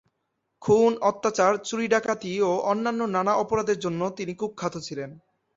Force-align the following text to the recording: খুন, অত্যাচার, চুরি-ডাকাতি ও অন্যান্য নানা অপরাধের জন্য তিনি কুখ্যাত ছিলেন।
খুন, 0.61 0.91
অত্যাচার, 1.01 1.53
চুরি-ডাকাতি 1.67 2.31
ও 2.41 2.51
অন্যান্য 2.63 3.01
নানা 3.07 3.33
অপরাধের 3.35 3.77
জন্য 3.79 4.01
তিনি 4.17 4.33
কুখ্যাত 4.35 4.75
ছিলেন। 4.77 5.09